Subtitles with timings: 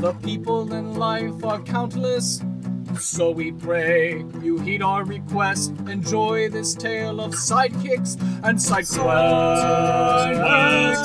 [0.00, 2.40] The people in life are countless.
[2.98, 5.74] So we pray you heed our request.
[5.86, 8.96] Enjoy this tale of sidekicks and side quests.
[8.96, 10.96] Side and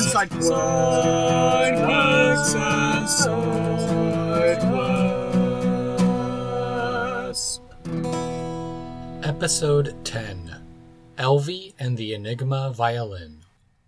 [0.00, 4.60] side quests and side
[7.32, 7.60] quests.
[9.24, 10.62] Episode 10
[11.18, 13.45] Elvie and the Enigma Violin.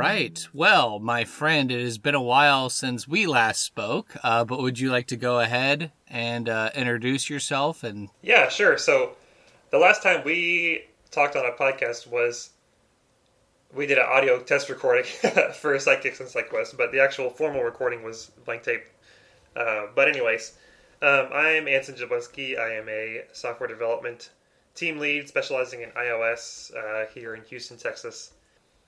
[0.00, 0.48] Right.
[0.54, 4.78] Well, my friend, it has been a while since we last spoke, uh, but would
[4.78, 7.84] you like to go ahead and uh, introduce yourself?
[7.84, 8.78] And Yeah, sure.
[8.78, 9.16] So
[9.68, 12.48] the last time we talked on a podcast was
[13.74, 15.04] we did an audio test recording
[15.54, 18.84] for Sidekicks and SideQuest, but the actual formal recording was blank tape.
[19.54, 20.56] Uh, but anyways,
[21.02, 22.58] um, I am Anson Jablinski.
[22.58, 24.30] I am a software development
[24.74, 28.32] team lead specializing in iOS uh, here in Houston, Texas.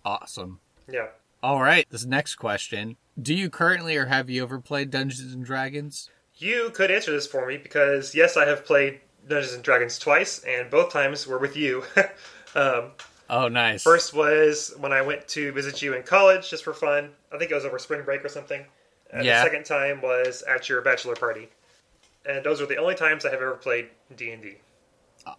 [0.06, 0.58] awesome.
[0.93, 1.07] Yeah.
[1.43, 1.87] All right.
[1.91, 6.09] This next question: Do you currently, or have you ever played Dungeons and Dragons?
[6.37, 10.45] You could answer this for me because yes, I have played Dungeons and Dragons twice,
[10.47, 11.85] and both times were with you.
[12.55, 12.92] um,
[13.31, 13.83] Oh, nice.
[13.83, 17.13] First was when I went to visit you in college just for fun.
[17.33, 18.63] I think it was over spring break or something.
[19.11, 19.42] And Yeah.
[19.42, 21.48] the second time was at your bachelor party.
[22.27, 24.57] And those are the only times I have ever played D&D.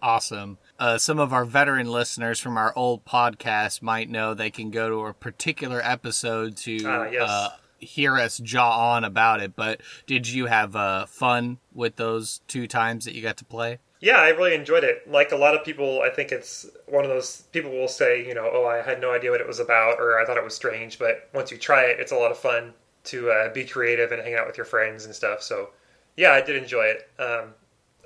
[0.02, 0.58] Awesome.
[0.78, 4.88] Uh, some of our veteran listeners from our old podcast might know they can go
[4.88, 7.28] to a particular episode to Ah, yes.
[7.28, 7.48] uh,
[7.78, 9.54] hear us jaw on about it.
[9.54, 13.78] But did you have uh, fun with those two times that you got to play?
[14.00, 15.08] Yeah, I really enjoyed it.
[15.10, 18.34] Like a lot of people, I think it's one of those people will say, you
[18.34, 20.54] know, oh, I had no idea what it was about or I thought it was
[20.54, 20.98] strange.
[20.98, 22.74] But once you try it, it's a lot of fun
[23.04, 25.42] to uh, be creative and hang out with your friends and stuff.
[25.42, 25.70] So,
[26.16, 27.08] yeah, I did enjoy it.
[27.18, 27.54] Um,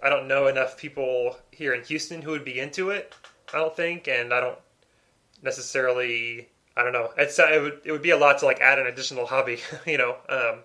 [0.02, 3.14] I don't know enough people here in Houston who would be into it.
[3.52, 4.58] I don't think, and I don't
[5.42, 6.48] necessarily.
[6.76, 7.10] I don't know.
[7.16, 9.58] It's uh, it would it would be a lot to like add an additional hobby,
[9.86, 10.16] you know.
[10.28, 10.60] Um,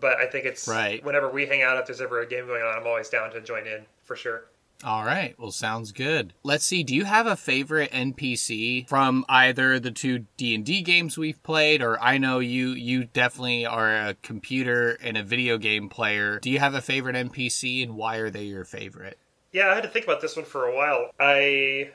[0.00, 1.02] but I think it's Right.
[1.04, 3.40] Whenever we hang out, if there's ever a game going on, I'm always down to
[3.40, 4.44] join in for sure.
[4.84, 5.34] All right.
[5.38, 6.34] Well, sounds good.
[6.44, 6.84] Let's see.
[6.84, 11.42] Do you have a favorite NPC from either the two D and D games we've
[11.42, 16.38] played, or I know you you definitely are a computer and a video game player.
[16.38, 19.18] Do you have a favorite NPC, and why are they your favorite?
[19.50, 21.10] Yeah, I had to think about this one for a while.
[21.18, 21.90] I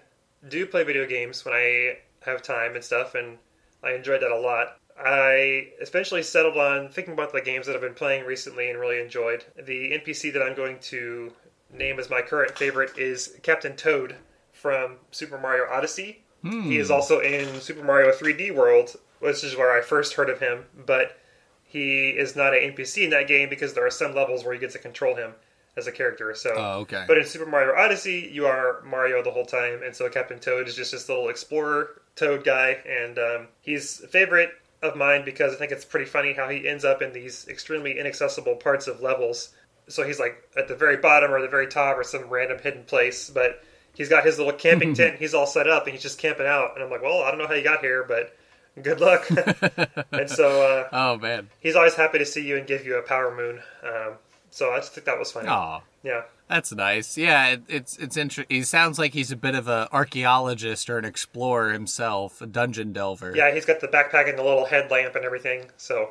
[0.49, 3.37] do play video games when I have time and stuff, and
[3.81, 4.77] I enjoyed that a lot.
[4.97, 8.99] I especially settled on thinking about the games that I've been playing recently and really
[8.99, 9.43] enjoyed.
[9.55, 11.31] The NPC that I'm going to
[11.73, 14.15] name as my current favorite is Captain Toad
[14.51, 16.23] from Super Mario Odyssey.
[16.43, 20.41] He is also in Super Mario 3D World, which is where I first heard of
[20.41, 21.17] him, but
[21.63, 24.59] he is not an NPC in that game because there are some levels where you
[24.59, 25.31] get to control him
[25.77, 26.35] as a character.
[26.35, 27.05] So Oh, okay.
[27.07, 30.67] but in Super Mario Odyssey, you are Mario the whole time, and so Captain Toad
[30.67, 34.51] is just this little explorer Toad guy, and um, he's a favorite
[34.81, 37.97] of mine because I think it's pretty funny how he ends up in these extremely
[37.97, 39.53] inaccessible parts of levels.
[39.93, 42.83] So he's like at the very bottom or the very top or some random hidden
[42.83, 45.19] place, but he's got his little camping tent.
[45.19, 46.71] He's all set up, and he's just camping out.
[46.75, 48.35] And I'm like, well, I don't know how you got here, but
[48.81, 49.29] good luck.
[50.11, 51.49] and so uh, oh man.
[51.59, 53.61] he's always happy to see you and give you a power moon.
[53.83, 54.13] Um,
[54.49, 55.47] so I just think that was funny.
[55.47, 55.81] Aw.
[56.03, 56.23] Yeah.
[56.49, 57.17] That's nice.
[57.17, 58.55] Yeah, it, it's it's interesting.
[58.55, 62.93] He sounds like he's a bit of an archaeologist or an explorer himself, a dungeon
[62.93, 63.33] delver.
[63.35, 65.71] Yeah, he's got the backpack and the little headlamp and everything.
[65.77, 66.09] So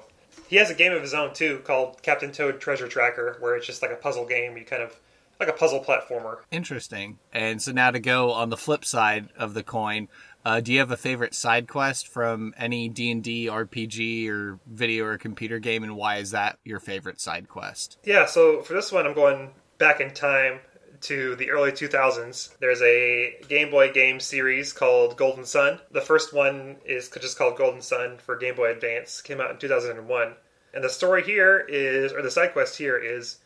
[0.52, 3.66] he has a game of his own too called Captain Toad Treasure Tracker, where it's
[3.66, 4.54] just like a puzzle game.
[4.58, 5.00] You kind of
[5.40, 6.40] like a puzzle platformer.
[6.50, 7.18] Interesting.
[7.32, 10.08] And so now to go on the flip side of the coin,
[10.44, 14.58] uh, do you have a favorite side quest from any D and D RPG or
[14.66, 17.96] video or computer game, and why is that your favorite side quest?
[18.04, 18.26] Yeah.
[18.26, 20.60] So for this one, I'm going back in time
[21.02, 22.56] to the early 2000s.
[22.58, 25.80] There's a Game Boy game series called Golden Sun.
[25.90, 29.20] The first one is just called Golden Sun for Game Boy Advance.
[29.20, 30.34] Came out in 2001.
[30.74, 33.38] And the story here is, or the side quest here is,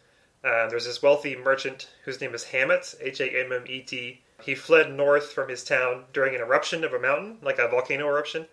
[0.44, 4.22] uh, there's this wealthy merchant whose name is Hammet, H A M M E T.
[4.42, 8.06] He fled north from his town during an eruption of a mountain, like a volcano
[8.06, 8.46] eruption.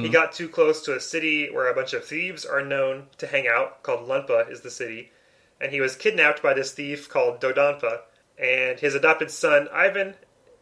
[0.00, 3.26] He got too close to a city where a bunch of thieves are known to
[3.26, 5.10] hang out, called Lunpa is the city,
[5.60, 8.00] and he was kidnapped by this thief called Dodonpa.
[8.38, 10.14] And his adopted son Ivan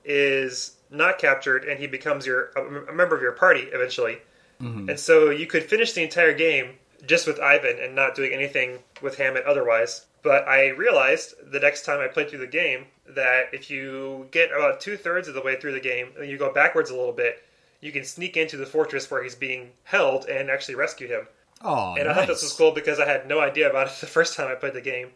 [0.04, 4.18] is not captured, and he becomes your a, a member of your party eventually.
[4.60, 4.90] Mm-hmm.
[4.90, 6.76] And so you could finish the entire game
[7.06, 10.06] just with Ivan and not doing anything with Hammet otherwise.
[10.22, 14.52] But I realized the next time I played through the game that if you get
[14.52, 17.12] about two thirds of the way through the game and you go backwards a little
[17.12, 17.42] bit,
[17.80, 21.26] you can sneak into the fortress where he's being held and actually rescue him.
[21.64, 24.06] Oh, And I thought this was cool because I had no idea about it the
[24.06, 25.10] first time I played the game.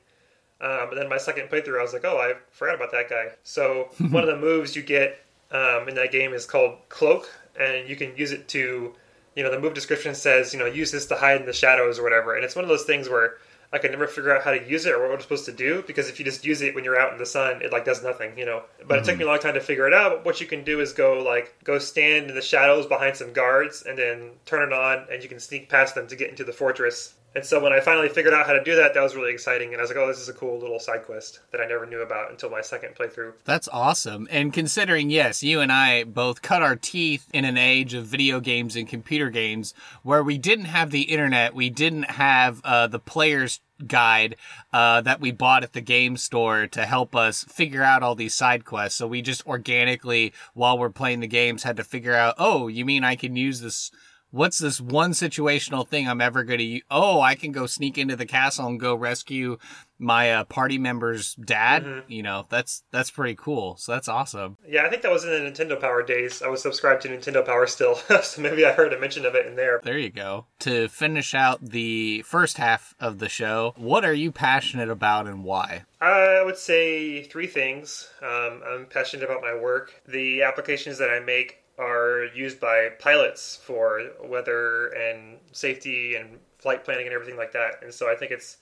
[0.60, 3.26] Um, and then my second playthrough, I was like, oh, I forgot about that guy.
[3.42, 5.18] So one of the moves you get
[5.50, 8.94] um, in that game is called Cloak, and you can use it to,
[9.34, 11.98] you know, the move description says, you know, use this to hide in the shadows
[11.98, 12.34] or whatever.
[12.34, 13.34] And it's one of those things where
[13.72, 15.82] I could never figure out how to use it or what it's supposed to do
[15.86, 18.02] because if you just use it when you're out in the sun, it like does
[18.02, 18.62] nothing, you know.
[18.86, 20.10] But it took me a long time to figure it out.
[20.12, 23.32] But what you can do is go like go stand in the shadows behind some
[23.32, 26.44] guards and then turn it on, and you can sneak past them to get into
[26.44, 27.14] the fortress.
[27.36, 29.74] And so when I finally figured out how to do that, that was really exciting.
[29.74, 31.84] And I was like, oh, this is a cool little side quest that I never
[31.84, 33.34] knew about until my second playthrough.
[33.44, 34.26] That's awesome.
[34.30, 38.40] And considering, yes, you and I both cut our teeth in an age of video
[38.40, 42.98] games and computer games where we didn't have the internet, we didn't have uh, the
[42.98, 44.36] player's guide
[44.72, 48.32] uh, that we bought at the game store to help us figure out all these
[48.32, 48.96] side quests.
[48.96, 52.86] So we just organically, while we're playing the games, had to figure out, oh, you
[52.86, 53.90] mean I can use this
[54.36, 56.82] what's this one situational thing I'm ever going to use?
[56.90, 59.58] Oh, I can go sneak into the castle and go rescue
[59.98, 61.84] my uh, party member's dad.
[61.84, 62.12] Mm-hmm.
[62.12, 63.76] You know, that's that's pretty cool.
[63.76, 64.58] So that's awesome.
[64.68, 66.42] Yeah, I think that was in the Nintendo Power days.
[66.42, 69.46] I was subscribed to Nintendo Power still, so maybe I heard a mention of it
[69.46, 69.80] in there.
[69.82, 70.46] There you go.
[70.60, 75.44] To finish out the first half of the show, what are you passionate about and
[75.44, 75.84] why?
[76.00, 78.08] I would say three things.
[78.22, 80.02] Um, I'm passionate about my work.
[80.06, 86.84] The applications that I make are used by pilots for weather and safety and flight
[86.84, 87.82] planning and everything like that.
[87.82, 88.58] And so I think it's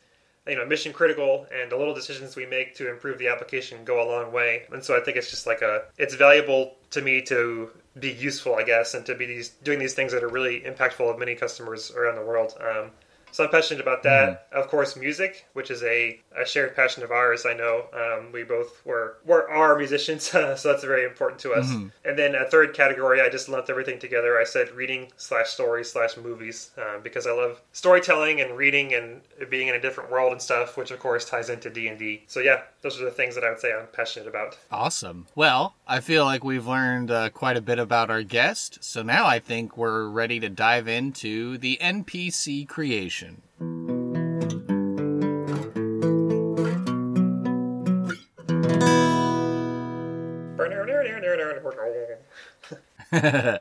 [0.47, 4.03] you know mission critical and the little decisions we make to improve the application go
[4.03, 4.65] a long way.
[4.73, 8.57] And so I think it's just like a it's valuable to me to be useful,
[8.57, 11.35] I guess, and to be these doing these things that are really impactful of many
[11.35, 12.55] customers around the world.
[12.61, 12.91] Um,
[13.35, 14.47] so I'm passionate about that.
[14.53, 17.45] Of course, music, which is a, a shared passion of ours.
[17.45, 21.69] I know um, we both were were are musicians, so that's very important to us.
[22.05, 24.39] And then a third category, I just lumped everything together.
[24.39, 29.21] I said reading slash stories slash movies um, because I love storytelling and reading and
[29.51, 32.23] being in a different world and stuff, which of course ties into D and D.
[32.29, 34.57] So yeah, those are the things that I would say I'm passionate about.
[34.71, 35.27] Awesome.
[35.35, 38.79] Well, I feel like we've learned uh, quite a bit about our guest.
[38.85, 43.24] So now I think we're ready to dive into the NPC creation.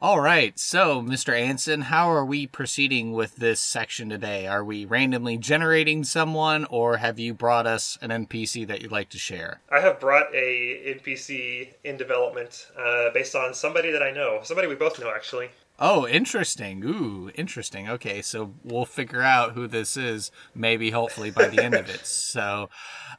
[0.00, 1.36] All right, so Mr.
[1.36, 4.46] Anson, how are we proceeding with this section today?
[4.46, 9.08] Are we randomly generating someone, or have you brought us an NPC that you'd like
[9.08, 9.60] to share?
[9.72, 14.68] I have brought a NPC in development uh, based on somebody that I know, somebody
[14.68, 15.50] we both know actually.
[15.80, 16.84] Oh, interesting.
[16.84, 17.88] Ooh, interesting.
[17.88, 22.06] Okay, so we'll figure out who this is, maybe hopefully by the end of it.
[22.28, 22.70] So,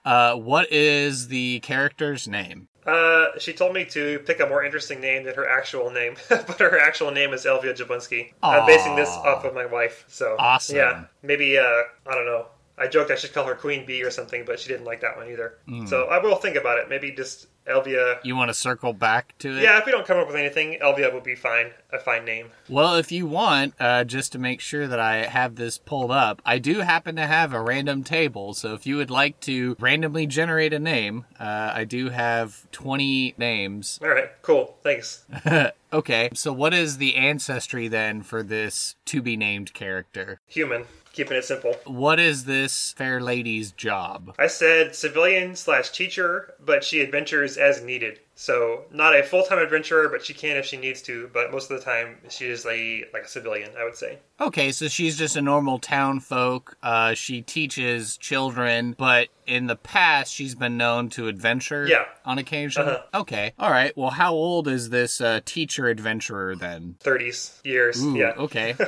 [0.06, 2.69] uh, what is the character's name?
[2.86, 6.60] Uh, she told me to pick a more interesting name than her actual name, but
[6.60, 8.34] her actual name is Elvia Jablinski.
[8.42, 10.76] I'm basing this off of my wife, so Awesome.
[10.76, 11.64] Yeah, maybe uh,
[12.08, 12.48] I don't know.
[12.78, 15.18] I joked I should call her Queen Bee or something, but she didn't like that
[15.18, 15.58] one either.
[15.68, 15.86] Hmm.
[15.86, 16.90] So I will think about it.
[16.90, 18.20] Maybe just Elvia.
[18.24, 19.64] You want to circle back to it?
[19.64, 21.72] Yeah, if we don't come up with anything, Elvia would be fine.
[21.92, 22.52] A fine name.
[22.68, 26.42] Well, if you want, uh, just to make sure that I have this pulled up,
[26.46, 28.54] I do happen to have a random table.
[28.54, 33.36] So if you would like to randomly generate a name, uh, I do have 20
[33.38, 34.00] names.
[34.04, 34.78] All right, cool.
[34.84, 35.26] Thanks.
[35.92, 40.40] Okay, so what is the ancestry then for this to be named character?
[40.46, 40.86] Human.
[41.20, 41.74] Keeping it simple.
[41.84, 44.34] What is this fair lady's job?
[44.40, 48.22] I said civilian slash teacher, but she adventures as needed.
[48.36, 51.30] So not a full time adventurer, but she can if she needs to.
[51.34, 54.20] But most of the time, she is a like a civilian, I would say.
[54.40, 56.78] Okay, so she's just a normal town folk.
[56.82, 62.06] Uh, she teaches children, but in the past, she's been known to adventure Yeah.
[62.24, 62.84] on occasion.
[62.84, 63.20] Uh-huh.
[63.24, 63.92] Okay, all right.
[63.98, 66.96] Well, how old is this uh, teacher adventurer then?
[67.02, 68.02] Thirties years.
[68.02, 68.32] Ooh, yeah.
[68.38, 68.78] okay.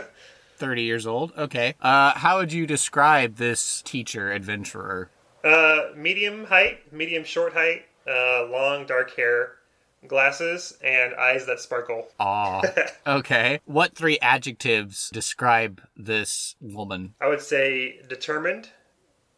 [0.61, 1.33] 30 years old.
[1.35, 1.73] Okay.
[1.81, 5.09] Uh, how would you describe this teacher adventurer?
[5.43, 9.53] Uh, medium height, medium short height, uh, long dark hair,
[10.07, 12.07] glasses, and eyes that sparkle.
[12.19, 12.61] Ah.
[13.07, 13.59] okay.
[13.65, 17.15] What three adjectives describe this woman?
[17.19, 18.69] I would say determined,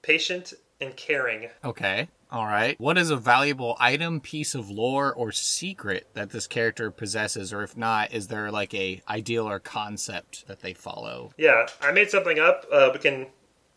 [0.02, 1.50] patient, and caring.
[1.64, 2.10] Okay.
[2.34, 2.80] All right.
[2.80, 7.62] What is a valuable item, piece of lore, or secret that this character possesses, or
[7.62, 11.32] if not, is there like a ideal or concept that they follow?
[11.38, 12.66] Yeah, I made something up.
[12.74, 13.28] Uh, we can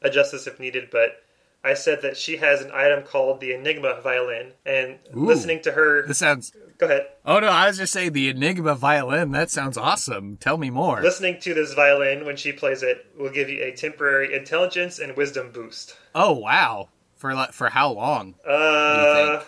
[0.01, 1.23] adjust this if needed, but
[1.63, 5.27] I said that she has an item called the Enigma violin, and Ooh.
[5.27, 6.07] listening to her.
[6.07, 6.53] This sounds.
[6.79, 7.09] Go ahead.
[7.27, 9.33] Oh no, I was just saying the Enigma violin.
[9.33, 10.39] That sounds awesome.
[10.39, 11.03] Tell me more.
[11.03, 15.15] Listening to this violin when she plays it will give you a temporary intelligence and
[15.15, 15.95] wisdom boost.
[16.15, 16.89] Oh wow.
[17.17, 18.35] For like for how long?
[18.47, 19.43] Uh,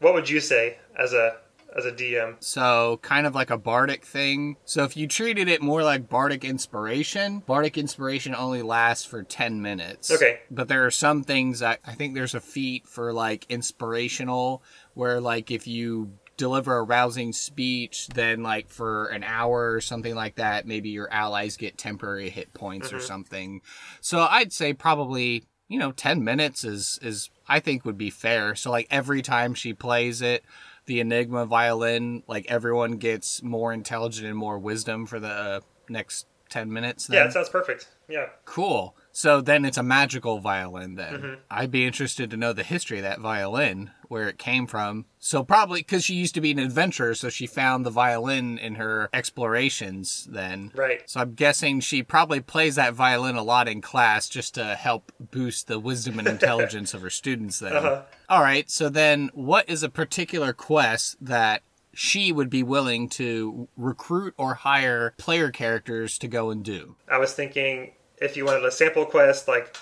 [0.00, 1.36] what would you say as a
[1.76, 2.36] as a DM?
[2.40, 4.56] So kind of like a bardic thing.
[4.64, 9.62] So if you treated it more like bardic inspiration, bardic inspiration only lasts for 10
[9.62, 10.10] minutes.
[10.10, 10.40] Okay.
[10.50, 14.62] But there are some things that I think there's a feat for like inspirational
[14.94, 20.14] where like if you deliver a rousing speech, then like for an hour or something
[20.14, 23.62] like that, maybe your allies get temporary hit points or something.
[24.00, 28.54] So I'd say probably, you know, 10 minutes is is I think would be fair.
[28.54, 30.44] So like every time she plays it,
[30.86, 36.26] the Enigma violin, like everyone gets more intelligent and more wisdom for the uh, next
[36.50, 37.16] 10 minutes then.
[37.16, 37.88] Yeah, that sounds perfect.
[38.08, 38.26] Yeah.
[38.44, 38.94] Cool.
[39.16, 41.38] So then it's a magical violin then.
[41.50, 45.06] I'd be interested to know the history of that violin, where it came from.
[45.18, 48.74] So probably because she used to be an adventurer, so she found the violin in
[48.74, 50.70] her explorations then.
[50.74, 51.00] Right.
[51.08, 55.10] So I'm guessing she probably plays that violin a lot in class just to help
[55.18, 57.72] boost the wisdom and intelligence of her students then.
[57.72, 58.02] Uh-huh.
[58.28, 61.62] All right, so then what is a particular quest that
[61.94, 66.96] she would be willing to recruit or hire player characters to go and do?
[67.10, 69.76] I was thinking if you wanted a sample quest, like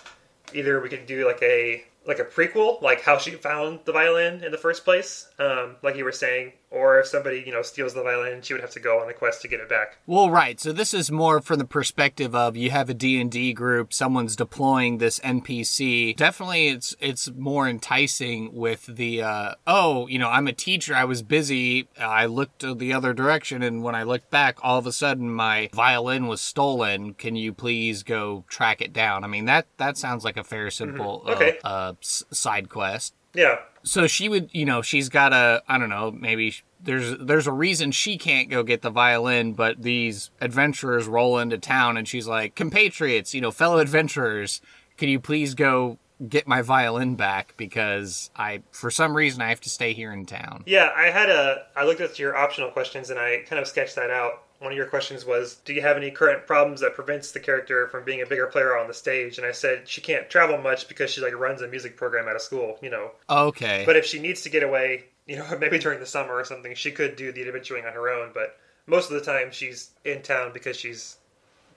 [0.52, 4.44] either we could do like a like a prequel, like how she found the violin
[4.44, 7.94] in the first place, um, like you were saying, or if somebody you know steals
[7.94, 9.98] the violin, she would have to go on a quest to get it back.
[10.06, 10.58] Well, right.
[10.60, 14.98] So this is more from the perspective of you have a D&D group, someone's deploying
[14.98, 16.16] this NPC.
[16.16, 21.04] Definitely it's it's more enticing with the uh oh, you know, I'm a teacher, I
[21.04, 24.92] was busy, I looked the other direction and when I looked back, all of a
[24.92, 27.14] sudden my violin was stolen.
[27.14, 29.24] Can you please go track it down?
[29.24, 31.58] I mean, that that sounds like a fair simple uh, Okay.
[31.64, 35.88] uh, s- side quest Yeah, so she would you know she's got a i don't
[35.90, 41.06] know maybe there's there's a reason she can't go get the violin but these adventurers
[41.06, 44.60] roll into town and she's like compatriots you know fellow adventurers
[44.96, 45.98] can you please go
[46.28, 50.24] get my violin back because i for some reason i have to stay here in
[50.24, 50.90] town yeah.
[50.96, 54.10] I had a I looked at your optional questions and I kind of sketched that
[54.10, 54.42] out.
[54.64, 57.86] One of your questions was, "Do you have any current problems that prevents the character
[57.88, 60.88] from being a bigger player on the stage?" And I said she can't travel much
[60.88, 63.12] because she like runs a music program out of school, you know.
[63.28, 66.44] okay But if she needs to get away, you know, maybe during the summer or
[66.44, 68.30] something, she could do the adventuring on her own.
[68.32, 68.56] But
[68.86, 71.16] most of the time, she's in town because she's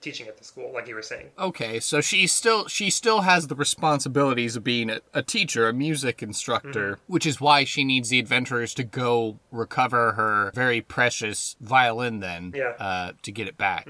[0.00, 1.28] teaching at the school, like you were saying.
[1.38, 5.72] Okay, so she still she still has the responsibilities of being a, a teacher, a
[5.72, 11.56] music instructor, which is why she needs the adventurers to go recover her very precious
[11.60, 12.74] violin then Yeah.
[12.78, 13.88] uh, to get it back.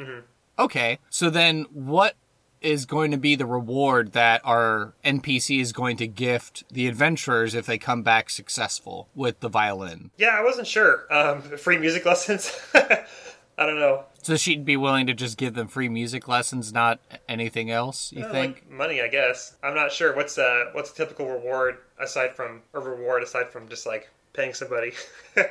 [0.59, 2.15] Okay, so then what
[2.61, 7.55] is going to be the reward that our NPC is going to gift the adventurers
[7.55, 10.11] if they come back successful with the violin?
[10.17, 11.07] Yeah, I wasn't sure.
[11.15, 12.51] Um, free music lessons.
[12.75, 14.05] I don't know.
[14.23, 18.25] So she'd be willing to just give them free music lessons, not anything else, you
[18.25, 18.57] Uh, think?
[18.57, 19.57] like money, I guess.
[19.63, 23.69] I'm not sure what's uh what's a typical reward aside from a reward aside from
[23.69, 24.93] just like paying somebody.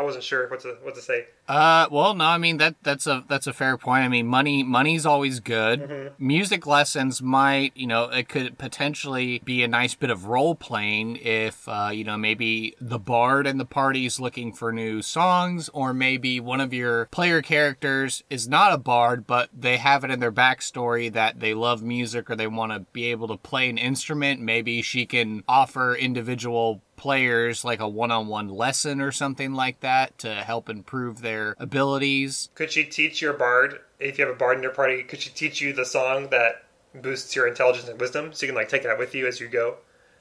[0.00, 1.26] I wasn't sure what to what to say.
[1.46, 4.02] Uh, well, no, I mean that that's a that's a fair point.
[4.02, 6.12] I mean, money money's always good.
[6.18, 11.16] Music lessons might, you know, it could potentially be a nice bit of role playing
[11.16, 15.92] if, uh, you know, maybe the bard and the party's looking for new songs, or
[15.92, 20.20] maybe one of your player characters is not a bard, but they have it in
[20.20, 23.76] their backstory that they love music or they want to be able to play an
[23.76, 24.40] instrument.
[24.40, 30.34] Maybe she can offer individual players like a one-on-one lesson or something like that to
[30.34, 32.50] help improve their abilities.
[32.54, 35.02] Could she teach your bard if you have a bard in your party?
[35.02, 36.62] Could she teach you the song that
[36.94, 39.48] boosts your intelligence and wisdom, so you can like take that with you as you
[39.48, 39.78] go?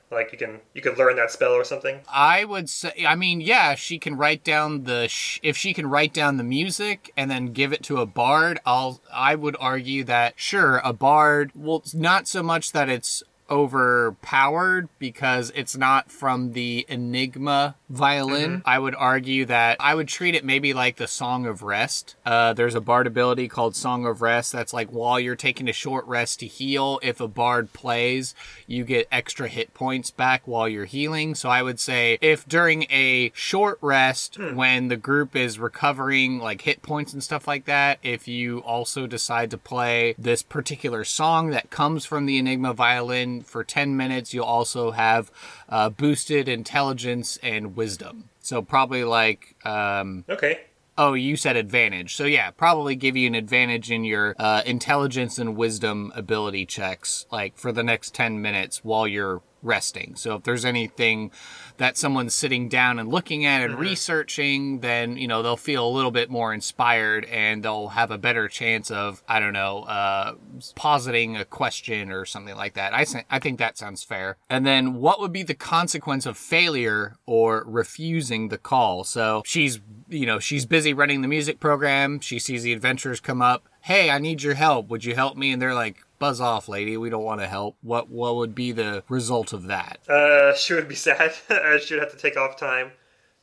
[0.09, 1.99] Like you can you could learn that spell or something.
[2.11, 5.85] I would say I mean yeah, she can write down the sh- if she can
[5.85, 10.05] write down the music and then give it to a bard, I'll I would argue
[10.05, 16.11] that sure, a bard well it's not so much that it's overpowered because it's not
[16.11, 18.61] from the Enigma violin.
[18.65, 22.15] I would argue that I would treat it maybe like the Song of Rest.
[22.25, 25.73] Uh, there's a bard ability called Song of Rest that's like while you're taking a
[25.73, 28.35] short rest to heal, if a bard plays,
[28.67, 31.35] you get extra hit points back while you're healing.
[31.35, 36.61] So I would say if during a short rest when the group is recovering like
[36.61, 41.49] hit points and stuff like that, if you also decide to play this particular song
[41.49, 45.31] that comes from the Enigma violin for 10 minutes, you'll also have
[45.67, 48.29] uh, boosted intelligence and wisdom.
[48.39, 50.61] So probably like um, Okay.
[50.97, 52.15] Oh, you said advantage.
[52.15, 57.25] So yeah, probably give you an advantage in your uh, intelligence and wisdom ability checks,
[57.31, 60.15] like for the next ten minutes while you're resting.
[60.15, 61.31] So if there's anything
[61.77, 65.89] that someone's sitting down and looking at and researching, then you know they'll feel a
[65.89, 70.35] little bit more inspired and they'll have a better chance of I don't know, uh,
[70.75, 72.93] positing a question or something like that.
[72.93, 74.37] I think I think that sounds fair.
[74.49, 79.03] And then what would be the consequence of failure or refusing the call?
[79.03, 82.19] So she's you know she's busy running the music program.
[82.19, 83.65] She sees the adventurers come up.
[83.81, 84.89] Hey, I need your help.
[84.89, 85.53] Would you help me?
[85.53, 86.97] And they're like, "Buzz off, lady.
[86.97, 89.99] We don't want to help." What what would be the result of that?
[90.07, 91.33] Uh, she would be sad.
[91.81, 92.91] she would have to take off time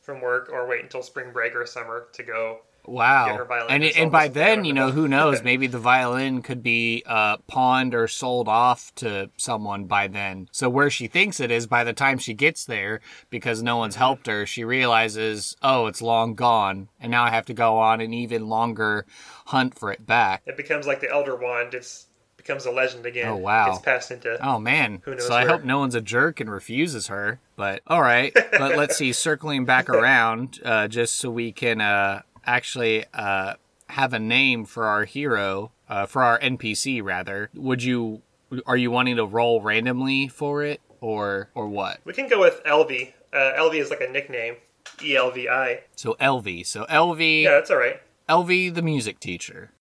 [0.01, 2.59] from work or wait until spring break or summer to go.
[2.85, 3.27] Wow.
[3.27, 4.87] Get her violin And and by then, you know.
[4.87, 5.43] know, who knows?
[5.43, 10.47] Maybe the violin could be uh, pawned or sold off to someone by then.
[10.53, 13.97] So where she thinks it is, by the time she gets there, because no one's
[13.97, 17.99] helped her, she realizes, oh, it's long gone, and now I have to go on
[17.99, 19.05] an even longer
[19.47, 20.43] hunt for it back.
[20.45, 21.73] It becomes like the Elder Wand.
[21.73, 22.06] It's
[22.47, 23.27] becomes a legend again.
[23.27, 23.71] Oh, wow.
[23.71, 24.37] It's passed into.
[24.45, 25.01] Oh man!
[25.03, 25.51] Who knows so I where?
[25.53, 27.39] hope no one's a jerk and refuses her.
[27.55, 29.11] But all right, but let's see.
[29.17, 33.53] Circling back around, uh, just so we can uh, actually uh,
[33.89, 37.49] have a name for our hero, uh, for our NPC rather.
[37.55, 38.21] Would you?
[38.65, 41.99] Are you wanting to roll randomly for it, or or what?
[42.05, 43.13] We can go with Elvie.
[43.33, 44.55] Uh, Elvie is like a nickname.
[45.03, 45.81] E L V I.
[45.95, 46.65] So Elvie.
[46.65, 47.43] So Elvie.
[47.43, 48.01] Yeah, that's all right.
[48.29, 49.71] Elvie, the music teacher.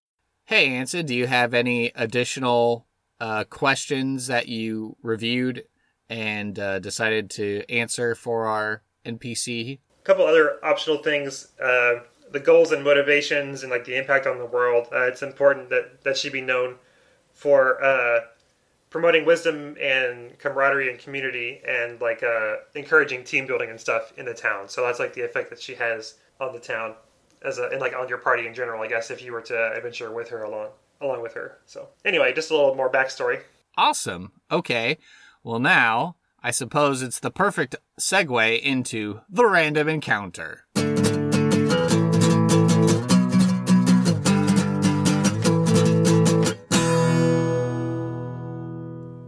[0.49, 2.87] Hey, Anson, do you have any additional
[3.19, 5.65] uh, questions that you reviewed
[6.09, 9.81] and uh, decided to answer for our NPC?
[10.03, 11.49] A couple other optional things.
[11.61, 11.95] Uh,
[12.31, 14.87] the goals and motivations and like the impact on the world.
[14.93, 16.77] Uh, it's important that that she be known
[17.33, 18.21] for uh,
[18.89, 24.25] promoting wisdom and camaraderie and community and like uh, encouraging team building and stuff in
[24.25, 24.69] the town.
[24.69, 26.95] So that's like the effect that she has on the town
[27.43, 28.83] as a and like on your party in general.
[28.83, 30.69] I guess if you were to adventure with her along
[31.01, 31.59] along with her.
[31.67, 33.43] So anyway, just a little more backstory.
[33.77, 34.33] Awesome.
[34.51, 34.99] Okay.
[35.43, 40.65] Well, now I suppose it's the perfect segue into the random encounter.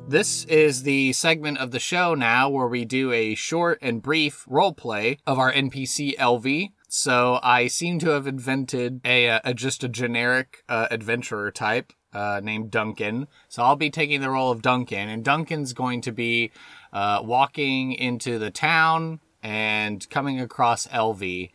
[0.09, 4.47] This is the segment of the show now where we do a short and brief
[4.49, 6.73] role play of our NPC Elvie.
[6.89, 11.93] So I seem to have invented a, uh, a just a generic uh, adventurer type
[12.15, 13.29] uh, named Duncan.
[13.49, 16.51] So I'll be taking the role of Duncan, and Duncan's going to be
[16.93, 21.51] uh, walking into the town and coming across Elvie,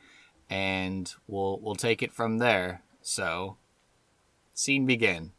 [0.52, 2.84] and we'll we'll take it from there.
[3.02, 3.58] So,
[4.54, 5.32] scene begin.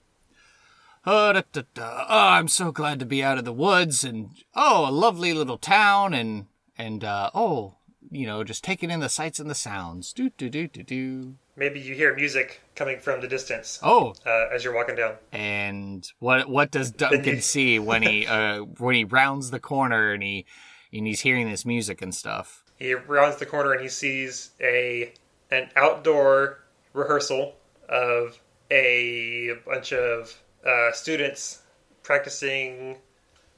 [1.07, 2.07] Oh, da, da, da.
[2.09, 5.59] oh, I'm so glad to be out of the woods and oh, a lovely little
[5.59, 7.77] town and and uh, oh,
[8.15, 10.13] you know, just taking in the sights and the sounds.
[10.13, 11.35] Do do do do do.
[11.57, 15.15] Maybe you hear music coming from the distance Oh, uh, as you're walking down.
[15.33, 20.23] and what what does Duncan see when he uh when he rounds the corner and
[20.23, 20.47] he
[20.93, 22.63] and he's hearing this music and stuff?
[22.79, 25.13] He rounds the corner and he sees a
[25.51, 26.61] an outdoor
[26.93, 27.55] rehearsal
[27.89, 31.61] of a bunch of uh, students
[32.03, 32.97] practicing.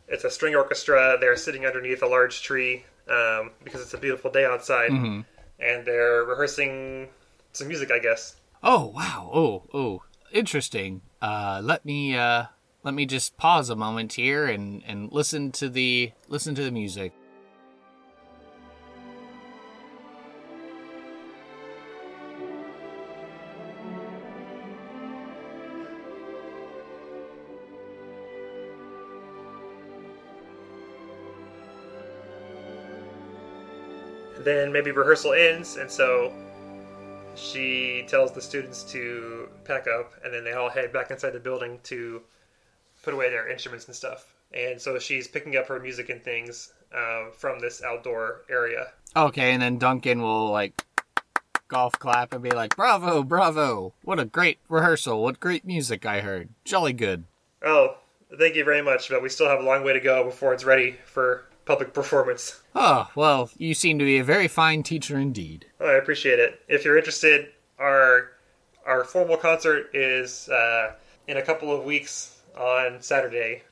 [0.08, 1.16] It's a string orchestra.
[1.20, 5.24] They're sitting underneath a large tree um, because it's a beautiful day outside, and
[5.86, 7.08] they're rehearsing
[7.52, 8.36] some music, I guess.
[8.62, 9.30] Oh wow!
[9.32, 11.02] Oh oh, interesting.
[11.22, 12.44] Uh, let me uh
[12.82, 16.70] let me just pause a moment here and and listen to the listen to the
[16.70, 17.12] music.
[34.46, 36.32] Then maybe rehearsal ends, and so
[37.34, 41.40] she tells the students to pack up, and then they all head back inside the
[41.40, 42.22] building to
[43.02, 44.32] put away their instruments and stuff.
[44.54, 48.92] And so she's picking up her music and things um, from this outdoor area.
[49.16, 50.80] Okay, and then Duncan will like
[51.66, 53.94] golf clap and be like, "Bravo, bravo!
[54.04, 55.24] What a great rehearsal!
[55.24, 56.50] What great music I heard!
[56.64, 57.24] Jolly good."
[57.64, 57.96] Oh,
[58.38, 60.64] Thank you very much, but we still have a long way to go before it's
[60.64, 62.62] ready for public performance.
[62.74, 65.66] Oh, well, you seem to be a very fine teacher indeed.
[65.80, 66.60] Oh, I appreciate it.
[66.68, 67.48] If you're interested,
[67.78, 68.30] our
[68.86, 70.94] our formal concert is uh,
[71.26, 73.62] in a couple of weeks on Saturday,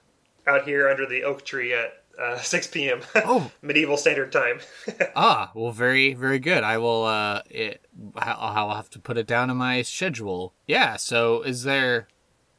[0.46, 3.00] out here under the oak tree at uh, 6 p.m.
[3.14, 3.50] Oh.
[3.62, 4.60] medieval standard time.
[5.16, 6.64] Ah, well, very, very good.
[6.64, 10.52] I will, uh, it, I'll I'll have to put it down in my schedule.
[10.66, 12.08] Yeah, so is there,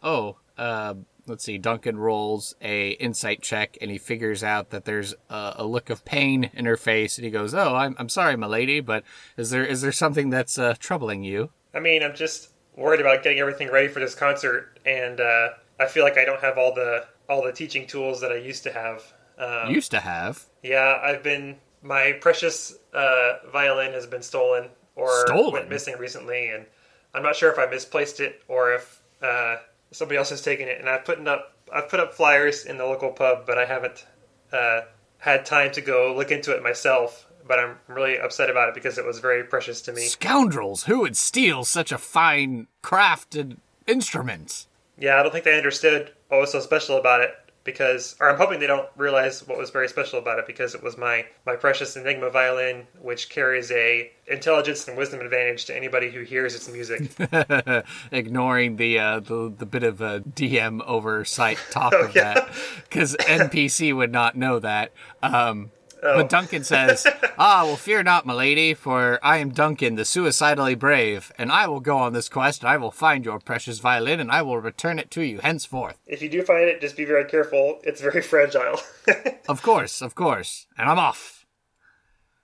[0.02, 0.94] oh, uh,
[1.28, 5.66] let's see, Duncan rolls a insight check and he figures out that there's a, a
[5.66, 8.80] look of pain in her face and he goes, oh, I'm, I'm sorry, my lady,
[8.80, 9.04] but
[9.38, 11.50] is there, is there something that's, uh, troubling you?
[11.74, 15.88] I mean, I'm just worried about getting everything ready for this concert, and uh, I
[15.88, 18.72] feel like I don't have all the all the teaching tools that I used to
[18.72, 19.04] have.
[19.38, 20.46] Um, Used to have.
[20.64, 25.52] Yeah, I've been my precious uh, violin has been stolen or Stolen?
[25.52, 26.66] went missing recently, and
[27.14, 29.58] I'm not sure if I misplaced it or if uh,
[29.96, 30.80] somebody else has taken it.
[30.80, 34.06] And I've put up I've put up flyers in the local pub, but I haven't
[34.54, 34.82] uh,
[35.18, 37.28] had time to go look into it myself.
[37.48, 40.02] But I'm really upset about it because it was very precious to me.
[40.02, 40.86] Scoundrels!
[40.86, 44.66] Who would steal such a fine crafted instrument?
[44.98, 48.38] Yeah, I don't think they understood what was so special about it because, or I'm
[48.38, 51.58] hoping they don't realize what was very special about it because it was my my
[51.58, 56.70] precious Enigma violin, which carries a intelligence and wisdom advantage to anybody who hears its
[56.72, 57.12] music.
[58.12, 62.36] Ignoring the uh, the the bit of a DM oversight talk Oh, of yeah.
[62.36, 62.50] that,
[62.84, 64.92] because NPC would not know that.
[65.22, 65.72] Um,
[66.06, 66.18] Oh.
[66.18, 67.08] But Duncan says,
[67.40, 71.68] "Ah, well, fear not, my lady, for I am Duncan, the suicidally brave, and I
[71.68, 74.60] will go on this quest, and I will find your precious violin, and I will
[74.60, 77.80] return it to you henceforth." if you do find it, just be very careful.
[77.84, 78.80] It's very fragile.
[79.48, 81.46] Of course, of course, and I'm off.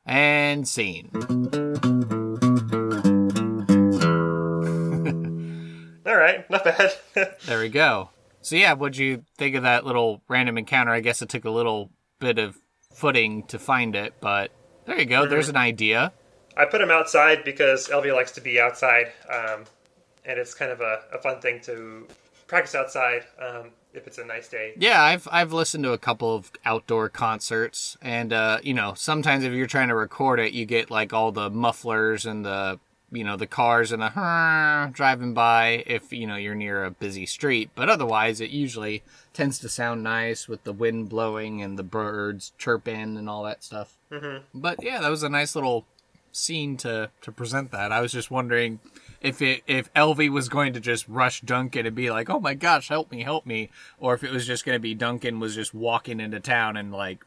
[0.06, 1.10] And scene.
[6.06, 6.92] All right, not bad.
[7.46, 8.10] There we go.
[8.42, 10.92] So yeah, what'd you think of that little random encounter?
[10.92, 12.60] I guess it took a little bit of
[12.94, 14.52] footing to find it, but
[14.86, 15.26] there you go.
[15.26, 16.14] There's an idea.
[16.58, 19.64] I put him outside because Elvia likes to be outside, um,
[20.26, 22.08] and it's kind of a, a fun thing to
[22.48, 24.74] practice outside um, if it's a nice day.
[24.78, 29.44] Yeah, I've I've listened to a couple of outdoor concerts, and uh, you know, sometimes
[29.44, 32.80] if you're trying to record it, you get like all the mufflers and the
[33.12, 37.26] you know the cars and the driving by if you know you're near a busy
[37.26, 37.70] street.
[37.76, 42.52] But otherwise, it usually tends to sound nice with the wind blowing and the birds
[42.58, 43.98] chirping and all that stuff.
[44.12, 44.44] Mm-hmm.
[44.54, 45.86] But yeah, that was a nice little
[46.32, 47.92] scene to to present that.
[47.92, 48.80] I was just wondering
[49.22, 52.54] if it if Elvie was going to just rush Duncan and be like, "Oh my
[52.54, 55.56] gosh, help me, help me," or if it was just going to be Duncan was
[55.56, 57.24] just walking into town and like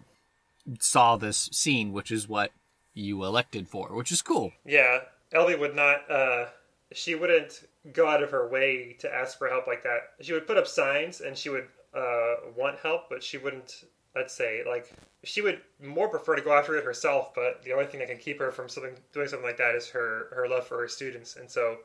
[0.80, 2.50] saw this scene, which is what
[2.94, 4.52] you elected for, which is cool.
[4.64, 5.00] Yeah,
[5.32, 6.10] Elvie would not.
[6.10, 6.46] Uh,
[6.92, 10.10] she wouldn't go out of her way to ask for help like that.
[10.20, 13.84] She would put up signs and she would uh, want help, but she wouldn't.
[14.14, 14.92] Let's say like
[15.24, 17.34] she would more prefer to go after it herself.
[17.34, 19.88] But the only thing that can keep her from something doing something like that is
[19.88, 21.78] her her love for her students, and so.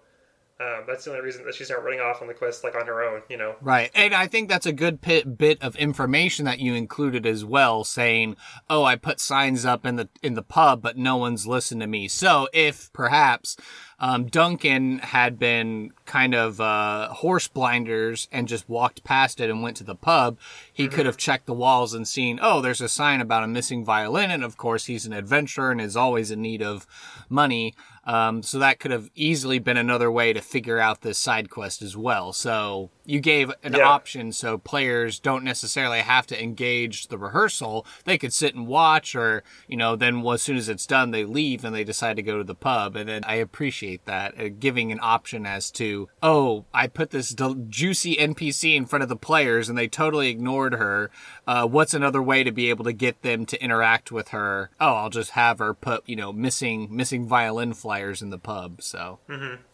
[0.62, 2.86] Um, that's the only reason that she's not running off on the quest like on
[2.86, 3.56] her own, you know.
[3.62, 3.90] Right.
[3.96, 7.86] And I think that's a good pit, bit of information that you included as well
[7.86, 8.36] saying,
[8.70, 11.88] "Oh, I put signs up in the in the pub, but no one's listened to
[11.88, 13.56] me." So, if perhaps
[14.00, 19.64] um, Duncan had been kind of uh, horse blinders and just walked past it and
[19.64, 20.38] went to the pub,
[20.74, 23.86] he could have checked the walls and seen, "Oh, there's a sign about a missing
[23.86, 26.86] violin," and of course, he's an adventurer and is always in need of
[27.30, 27.76] money.
[28.10, 31.84] Um, so that could have easily been another way to figure out this side quest
[31.84, 32.34] as well.
[32.34, 33.88] So you gave an Yeah.
[33.88, 37.86] option so players don't necessarily have to engage the rehearsal.
[38.06, 41.26] They could sit and watch, or you know, then as soon as it's done, they
[41.26, 42.96] leave and they decide to go to the pub.
[42.96, 47.30] And then I appreciate that uh, giving an option as to, oh, I put this
[47.30, 51.10] del- juicy NPC in front of the players and they totally ignored her.
[51.48, 54.70] Uh, what's another way to be able to get them to interact with her?
[54.80, 58.82] Oh, I'll just have her put you know missing missing violin flyers in the pub.
[58.82, 59.20] So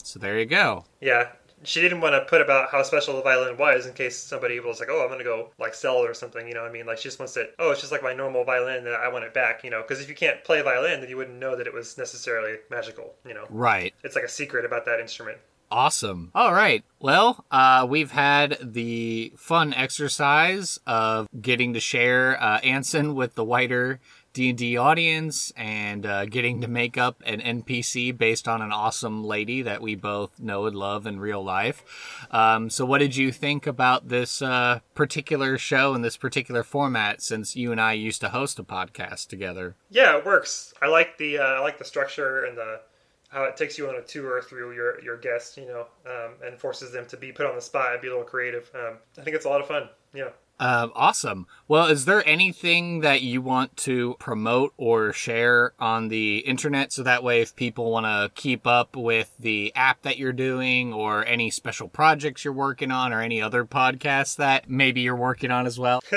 [0.02, 0.84] so there you go.
[1.00, 1.28] Yeah,
[1.62, 4.78] she didn't want to put about how special the violin was in case somebody was
[4.80, 6.86] like, "Oh, I'm gonna go like sell it or something." You know, what I mean,
[6.86, 7.54] like she just wants it.
[7.58, 9.64] Oh, it's just like my normal violin that I want it back.
[9.64, 11.96] You know, because if you can't play violin, then you wouldn't know that it was
[11.98, 13.14] necessarily magical.
[13.26, 13.94] You know, Right.
[14.04, 15.38] it's like a secret about that instrument.
[15.70, 16.30] Awesome.
[16.34, 16.84] All right.
[17.00, 23.44] Well, uh, we've had the fun exercise of getting to share uh, Anson with the
[23.44, 24.00] wider
[24.36, 29.62] D&D audience and uh, getting to make up an NPC based on an awesome lady
[29.62, 31.82] that we both know and love in real life.
[32.30, 37.22] Um, so what did you think about this uh, particular show and this particular format
[37.22, 39.74] since you and I used to host a podcast together?
[39.88, 40.74] Yeah, it works.
[40.82, 42.80] I like the uh, I like the structure and the
[43.28, 45.56] how it takes you on a tour through your your guests.
[45.56, 48.10] You know, um, and forces them to be put on the spot and be a
[48.10, 48.70] little creative.
[48.74, 49.88] Um, I think it's a lot of fun.
[50.14, 50.30] Yeah.
[50.58, 51.46] Um, awesome.
[51.68, 57.02] Well, is there anything that you want to promote or share on the internet so
[57.02, 61.26] that way if people want to keep up with the app that you're doing or
[61.26, 65.66] any special projects you're working on or any other podcasts that maybe you're working on
[65.66, 66.02] as well?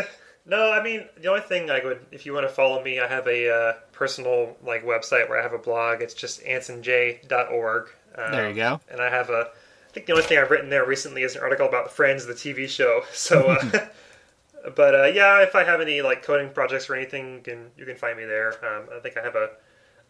[0.46, 3.08] No, I mean the only thing I would, if you want to follow me, I
[3.08, 6.02] have a uh, personal like website where I have a blog.
[6.02, 7.90] It's just ansonj.org.
[8.16, 8.80] Um, There you go.
[8.90, 11.42] And I have a, I think the only thing I've written there recently is an
[11.44, 13.04] article about Friends, the TV show.
[13.14, 13.88] So, uh,
[14.76, 17.86] but uh, yeah, if I have any like coding projects or anything, you can you
[17.86, 18.54] can find me there.
[18.66, 19.50] Um, I think I have a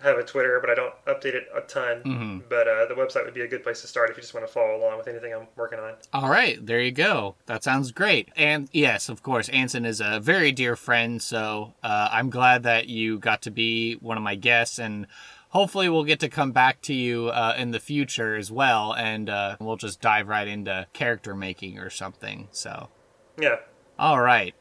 [0.01, 2.01] have a Twitter, but I don't update it a ton.
[2.03, 2.37] Mm-hmm.
[2.49, 4.47] But uh, the website would be a good place to start if you just want
[4.47, 5.95] to follow along with anything I'm working on.
[6.13, 7.35] All right, there you go.
[7.47, 8.29] That sounds great.
[8.35, 12.87] And yes, of course, Anson is a very dear friend, so uh, I'm glad that
[12.87, 15.05] you got to be one of my guests, and
[15.49, 19.29] hopefully we'll get to come back to you uh, in the future as well, and
[19.29, 22.47] uh, we'll just dive right into character making or something.
[22.51, 22.89] So,
[23.37, 23.57] Yeah.
[23.97, 24.55] all right.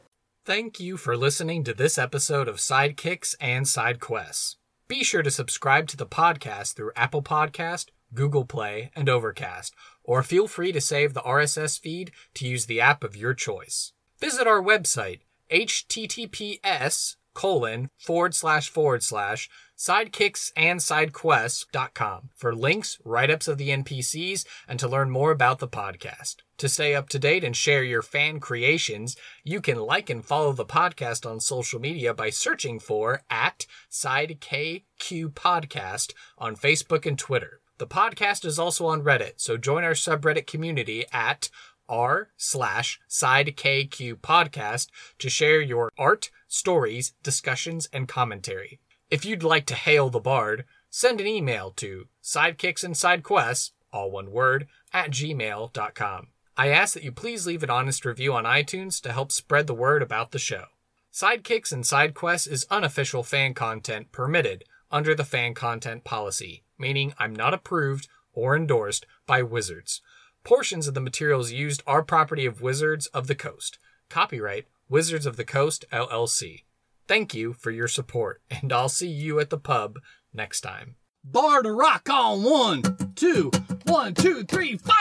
[0.45, 4.57] Thank you for listening to this episode of Sidekicks and Side Quests.
[4.89, 10.23] Be sure to subscribe to the podcast through Apple Podcast, Google Play, and Overcast, or
[10.23, 13.93] feel free to save the RSS feed to use the app of your choice.
[14.19, 15.21] Visit our website,
[15.51, 24.89] https colon forward slash forward slash sidekicksandsidequests.com for links, write-ups of the NPCs, and to
[24.89, 26.39] learn more about the podcast.
[26.59, 30.53] To stay up to date and share your fan creations, you can like and follow
[30.53, 37.61] the podcast on social media by searching for at SideKQ Podcast on Facebook and Twitter.
[37.79, 41.49] The podcast is also on Reddit, so join our subreddit community at
[41.89, 44.89] r slash sidekq podcast
[45.21, 48.81] to share your art, stories, discussions, and commentary.
[49.11, 54.11] If you'd like to hail the bard, send an email to sidekicks and sidequests, all
[54.11, 56.27] one word, at gmail.com.
[56.59, 59.75] I ask that you please leave an honest review on iTunes to help spread the
[59.75, 60.65] word about the show.
[61.11, 67.35] Sidekicks and Sidequests is unofficial fan content permitted under the fan content policy, meaning I'm
[67.35, 70.03] not approved or endorsed by Wizards.
[70.45, 73.79] Portions of the materials used are property of Wizards of the Coast.
[74.11, 76.65] Copyright Wizards of the Coast LLC.
[77.09, 79.99] Thank you for your support, and I'll see you at the pub
[80.33, 80.97] next time.
[81.25, 82.83] Bar to rock on one,
[83.17, 83.51] two,
[83.87, 84.95] one, two, three, four.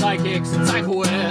[0.00, 1.29] Sidekicks and Sidekicks.